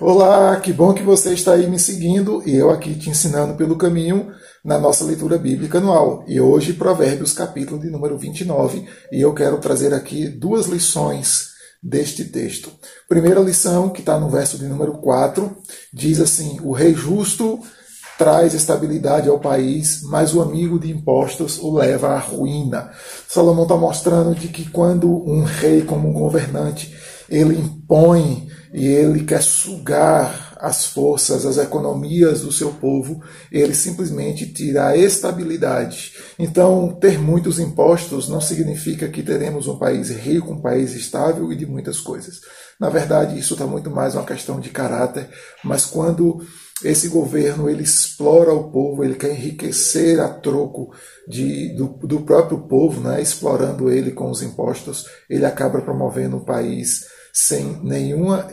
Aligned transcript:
Olá, 0.00 0.56
que 0.56 0.72
bom 0.72 0.92
que 0.92 1.04
você 1.04 1.32
está 1.34 1.52
aí 1.52 1.70
me 1.70 1.78
seguindo 1.78 2.42
e 2.44 2.56
eu 2.56 2.68
aqui 2.68 2.96
te 2.96 3.10
ensinando 3.10 3.54
pelo 3.54 3.76
caminho 3.76 4.32
na 4.64 4.76
nossa 4.76 5.04
leitura 5.04 5.38
bíblica 5.38 5.78
anual. 5.78 6.24
E 6.26 6.40
hoje, 6.40 6.72
Provérbios, 6.72 7.32
capítulo 7.32 7.80
de 7.80 7.88
número 7.88 8.18
29, 8.18 8.88
e 9.12 9.20
eu 9.20 9.32
quero 9.32 9.56
trazer 9.58 9.94
aqui 9.94 10.26
duas 10.26 10.66
lições 10.66 11.50
deste 11.80 12.24
texto. 12.24 12.72
Primeira 13.08 13.38
lição, 13.38 13.88
que 13.88 14.00
está 14.00 14.18
no 14.18 14.28
verso 14.28 14.58
de 14.58 14.66
número 14.66 14.94
4, 14.94 15.56
diz 15.92 16.18
assim: 16.18 16.58
O 16.64 16.72
rei 16.72 16.92
justo 16.92 17.60
traz 18.18 18.52
estabilidade 18.52 19.28
ao 19.28 19.38
país, 19.38 20.02
mas 20.02 20.34
o 20.34 20.42
amigo 20.42 20.76
de 20.76 20.90
impostos 20.90 21.56
o 21.60 21.72
leva 21.72 22.08
à 22.08 22.18
ruína. 22.18 22.90
Salomão 23.28 23.62
está 23.62 23.76
mostrando 23.76 24.34
de 24.34 24.48
que 24.48 24.68
quando 24.70 25.08
um 25.08 25.44
rei, 25.44 25.82
como 25.82 26.08
um 26.08 26.12
governante, 26.12 26.92
ele 27.28 27.58
impõe 27.58 28.48
e 28.72 28.86
ele 28.86 29.24
quer 29.24 29.42
sugar 29.42 30.53
as 30.64 30.86
forças, 30.86 31.44
as 31.44 31.58
economias 31.58 32.40
do 32.40 32.50
seu 32.50 32.72
povo, 32.72 33.22
ele 33.52 33.74
simplesmente 33.74 34.50
tira 34.50 34.88
a 34.88 34.96
estabilidade. 34.96 36.14
Então, 36.38 36.96
ter 36.98 37.18
muitos 37.18 37.58
impostos 37.58 38.30
não 38.30 38.40
significa 38.40 39.08
que 39.08 39.22
teremos 39.22 39.68
um 39.68 39.78
país 39.78 40.08
rico, 40.08 40.54
um 40.54 40.62
país 40.62 40.94
estável 40.94 41.52
e 41.52 41.56
de 41.56 41.66
muitas 41.66 42.00
coisas. 42.00 42.40
Na 42.80 42.88
verdade, 42.88 43.38
isso 43.38 43.52
está 43.52 43.66
muito 43.66 43.90
mais 43.90 44.14
uma 44.14 44.24
questão 44.24 44.58
de 44.58 44.70
caráter, 44.70 45.28
mas 45.62 45.84
quando 45.84 46.40
esse 46.82 47.08
governo 47.08 47.68
ele 47.68 47.82
explora 47.82 48.52
o 48.54 48.70
povo, 48.70 49.04
ele 49.04 49.16
quer 49.16 49.32
enriquecer 49.32 50.18
a 50.18 50.28
troco 50.28 50.94
de, 51.28 51.76
do, 51.76 51.88
do 52.06 52.22
próprio 52.22 52.66
povo, 52.66 53.02
né, 53.02 53.20
explorando 53.20 53.90
ele 53.90 54.12
com 54.12 54.30
os 54.30 54.42
impostos, 54.42 55.04
ele 55.28 55.44
acaba 55.44 55.82
promovendo 55.82 56.38
um 56.38 56.44
país 56.44 57.04
sem 57.34 57.80
nenhuma 57.82 58.48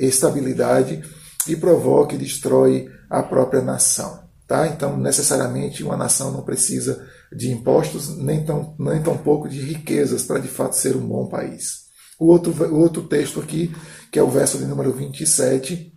estabilidade 0.00 1.02
e 1.48 1.56
provoca 1.56 2.14
e 2.14 2.18
destrói 2.18 2.86
a 3.08 3.22
própria 3.22 3.62
nação. 3.62 4.26
Tá? 4.46 4.66
Então, 4.66 4.96
necessariamente, 4.96 5.82
uma 5.82 5.96
nação 5.96 6.30
não 6.30 6.42
precisa 6.42 7.02
de 7.34 7.50
impostos, 7.50 8.16
nem 8.18 8.44
tão, 8.44 8.76
nem 8.78 9.02
tão 9.02 9.16
pouco 9.16 9.48
de 9.48 9.58
riquezas 9.60 10.22
para 10.22 10.38
de 10.38 10.48
fato 10.48 10.76
ser 10.76 10.94
um 10.96 11.08
bom 11.08 11.26
país. 11.26 11.86
O 12.18 12.26
outro, 12.26 12.52
o 12.52 12.78
outro 12.78 13.02
texto 13.04 13.40
aqui, 13.40 13.74
que 14.12 14.18
é 14.18 14.22
o 14.22 14.30
verso 14.30 14.58
de 14.58 14.66
número 14.66 14.92
27, 14.92 15.92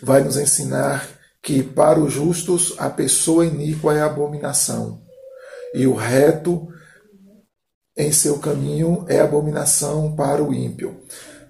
vai 0.00 0.22
nos 0.22 0.36
ensinar 0.36 1.06
que 1.42 1.62
para 1.62 1.98
os 1.98 2.12
justos 2.12 2.74
a 2.78 2.88
pessoa 2.88 3.44
iníqua 3.44 3.94
é 3.94 4.00
abominação, 4.00 5.02
e 5.74 5.86
o 5.86 5.94
reto 5.94 6.68
em 7.96 8.12
seu 8.12 8.38
caminho 8.38 9.04
é 9.08 9.20
abominação 9.20 10.14
para 10.14 10.42
o 10.42 10.52
ímpio. 10.52 11.02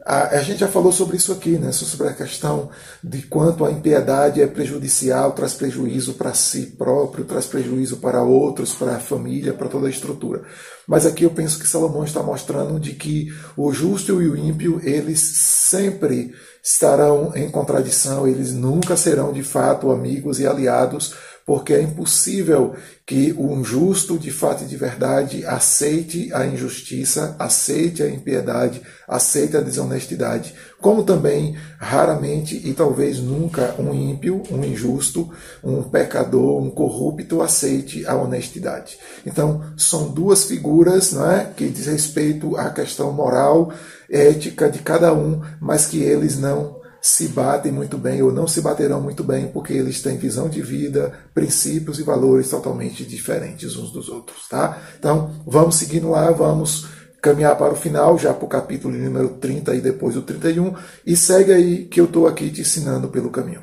A, 0.04 0.36
a, 0.36 0.42
gente 0.42 0.58
já 0.58 0.66
falou 0.66 0.90
sobre 0.90 1.16
isso 1.16 1.30
aqui, 1.32 1.50
né? 1.50 1.70
sobre 1.70 2.08
a 2.08 2.12
questão 2.12 2.70
de 3.04 3.22
quanto 3.22 3.64
a 3.64 3.70
impiedade 3.70 4.42
é 4.42 4.46
prejudicial, 4.48 5.30
traz 5.30 5.54
prejuízo 5.54 6.14
para 6.14 6.34
si 6.34 6.74
próprio, 6.76 7.24
traz 7.24 7.46
prejuízo 7.46 7.98
para 7.98 8.20
outros, 8.20 8.74
para 8.74 8.96
a 8.96 9.00
família, 9.00 9.52
para 9.52 9.68
toda 9.68 9.86
a 9.86 9.90
estrutura. 9.90 10.42
Mas 10.88 11.06
aqui 11.06 11.22
eu 11.22 11.30
penso 11.30 11.56
que 11.56 11.68
Salomão 11.68 12.02
está 12.02 12.20
mostrando 12.20 12.80
de 12.80 12.94
que 12.94 13.32
o 13.56 13.72
justo 13.72 14.20
e 14.20 14.28
o 14.28 14.36
ímpio, 14.36 14.80
eles 14.82 15.20
sempre 15.20 16.34
estarão 16.64 17.32
em 17.36 17.48
contradição, 17.48 18.26
eles 18.26 18.52
nunca 18.52 18.96
serão 18.96 19.32
de 19.32 19.44
fato 19.44 19.92
amigos 19.92 20.40
e 20.40 20.46
aliados, 20.46 21.14
porque 21.46 21.72
é 21.72 21.82
impossível 21.82 22.74
que 23.04 23.32
um 23.36 23.64
justo, 23.64 24.18
de 24.18 24.30
fato 24.30 24.64
e 24.64 24.66
de 24.66 24.76
verdade, 24.76 25.44
aceite 25.44 26.32
a 26.32 26.46
injustiça, 26.46 27.36
aceite 27.38 28.02
a 28.02 28.08
impiedade, 28.08 28.80
aceite 29.08 29.56
a 29.56 29.60
desonestidade, 29.60 30.54
como 30.80 31.02
também 31.02 31.56
raramente 31.78 32.60
e 32.64 32.72
talvez 32.72 33.18
nunca 33.18 33.74
um 33.78 33.92
ímpio, 33.92 34.42
um 34.50 34.64
injusto, 34.64 35.30
um 35.62 35.82
pecador, 35.82 36.62
um 36.62 36.70
corrupto 36.70 37.42
aceite 37.42 38.06
a 38.06 38.14
honestidade. 38.14 38.98
Então, 39.26 39.62
são 39.76 40.08
duas 40.08 40.44
figuras 40.44 41.12
não 41.12 41.30
é, 41.30 41.50
que 41.56 41.68
diz 41.68 41.86
respeito 41.86 42.56
à 42.56 42.70
questão 42.70 43.12
moral, 43.12 43.72
ética 44.08 44.70
de 44.70 44.78
cada 44.78 45.12
um, 45.12 45.40
mas 45.60 45.86
que 45.86 46.02
eles 46.02 46.38
não 46.38 46.81
se 47.02 47.26
batem 47.28 47.72
muito 47.72 47.98
bem 47.98 48.22
ou 48.22 48.30
não 48.30 48.46
se 48.46 48.60
baterão 48.60 49.00
muito 49.00 49.24
bem, 49.24 49.48
porque 49.48 49.72
eles 49.72 50.00
têm 50.00 50.16
visão 50.16 50.48
de 50.48 50.62
vida, 50.62 51.12
princípios 51.34 51.98
e 51.98 52.04
valores 52.04 52.48
totalmente 52.48 53.04
diferentes 53.04 53.76
uns 53.76 53.90
dos 53.90 54.08
outros, 54.08 54.48
tá? 54.48 54.80
Então, 54.96 55.42
vamos 55.44 55.74
seguindo 55.74 56.08
lá, 56.08 56.30
vamos 56.30 56.86
caminhar 57.20 57.58
para 57.58 57.72
o 57.72 57.76
final, 57.76 58.16
já 58.16 58.32
para 58.32 58.44
o 58.44 58.48
capítulo 58.48 58.96
número 58.96 59.30
30 59.30 59.74
e 59.74 59.80
depois 59.80 60.16
o 60.16 60.22
31, 60.22 60.76
e 61.04 61.16
segue 61.16 61.52
aí 61.52 61.84
que 61.86 62.00
eu 62.00 62.04
estou 62.04 62.28
aqui 62.28 62.50
te 62.50 62.60
ensinando 62.60 63.08
pelo 63.08 63.30
caminho. 63.30 63.62